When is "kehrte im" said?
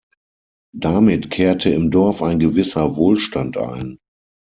1.29-1.91